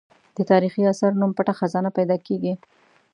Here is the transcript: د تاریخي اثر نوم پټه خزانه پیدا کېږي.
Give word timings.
د 0.35 0.37
تاریخي 0.51 0.81
اثر 0.91 1.11
نوم 1.19 1.31
پټه 1.37 1.53
خزانه 1.59 1.89
پیدا 1.97 2.17
کېږي. 2.25 2.53